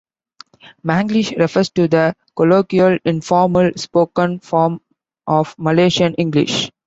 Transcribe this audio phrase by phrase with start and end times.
[0.83, 4.81] Manglish refers to the colloquial, informal spoken form
[5.27, 6.71] of Malaysian English.